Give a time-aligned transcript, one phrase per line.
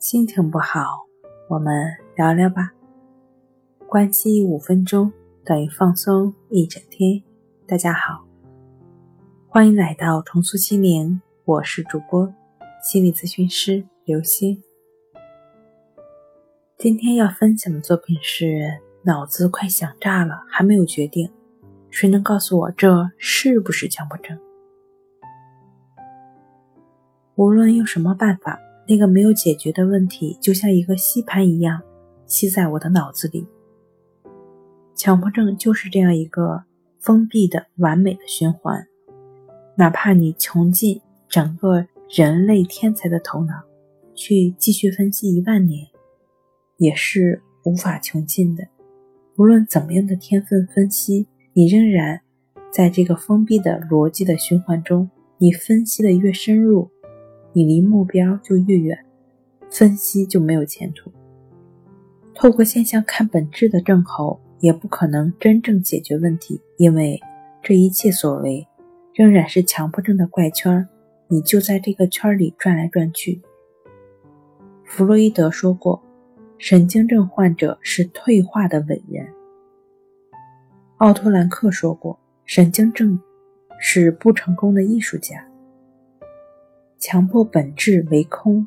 [0.00, 1.04] 心情不好，
[1.46, 2.72] 我们聊聊吧。
[3.86, 5.12] 关机五分钟
[5.44, 7.22] 等于放松一整天。
[7.68, 8.24] 大家好，
[9.46, 12.32] 欢迎来到重塑心灵，我是主播
[12.82, 14.62] 心理咨询师刘星。
[16.78, 21.30] 今天要分享的作品是：脑子快想炸了，还没有决定，
[21.90, 24.40] 谁能告诉我这是不是强迫症？
[27.34, 28.58] 无论用什么办法。
[28.86, 31.80] 那个没有解决的问题，就像一个吸盘一样
[32.26, 33.46] 吸在我的脑子里。
[34.96, 36.64] 强迫症就是这样一个
[36.98, 38.86] 封闭的完美的循环，
[39.76, 43.54] 哪怕你穷尽整个人类天才的头脑
[44.14, 45.86] 去继续分析一万年，
[46.76, 48.66] 也是无法穷尽的。
[49.36, 52.20] 无论怎么样的天分分析，你仍然
[52.70, 55.08] 在这个封闭的逻辑的循环中，
[55.38, 56.90] 你分析的越深入。
[57.52, 58.98] 你离目标就越远，
[59.70, 61.10] 分析就没有前途。
[62.34, 67.20] 透过现象看本质的症候，也不可能真正解决问题，因为
[67.62, 68.66] 这一切所为
[69.12, 70.88] 仍然是强迫症的怪圈，
[71.28, 73.42] 你就在这个圈里转来转去。
[74.84, 76.02] 弗洛伊德说过，
[76.56, 79.26] 神经症患者是退化的伟人。
[80.98, 83.18] 奥托兰克说过，神经症
[83.78, 85.49] 是不成功的艺术家。
[87.00, 88.66] 强迫本质为空。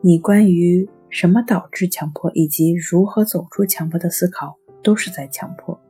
[0.00, 5.80] 你关于什么导致强迫以及如何走出强迫的思考，都是在强迫。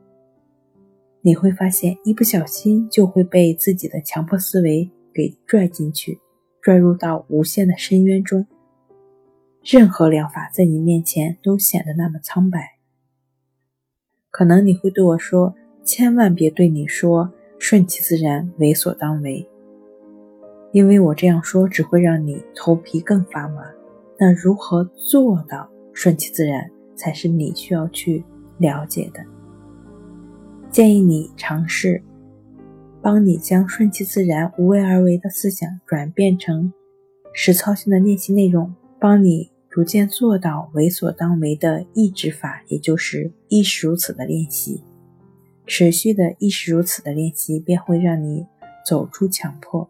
[1.21, 6.19] 你会发现，一不小心就会被自己的强迫思维给拽进去，
[6.61, 8.45] 拽入到无限的深渊中。
[9.63, 12.77] 任何疗法在你面前都显得那么苍白。
[14.29, 19.47] 可能你会对我说：“千万别对你说顺其自然，为所当为。”
[20.71, 23.63] 因为我这样说只会让你头皮更发麻。
[24.17, 28.23] 那如何做到顺其自然，才是你需要去
[28.57, 29.23] 了解的。
[30.69, 32.01] 建议你尝试，
[33.01, 36.71] 帮你将顺其自然、无为而为的思想转变成
[37.33, 44.83] 实操性的练习内容，帮你逐渐做到为所当为的意志法，也就是亦是如此的练习。
[45.65, 48.45] 持续的亦是如此的练习，便会让你
[48.87, 49.89] 走出强迫。